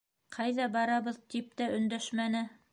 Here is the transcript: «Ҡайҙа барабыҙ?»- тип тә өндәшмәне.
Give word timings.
«Ҡайҙа 0.37 0.65
барабыҙ?»- 0.77 1.21
тип 1.35 1.53
тә 1.61 1.71
өндәшмәне. 1.79 2.47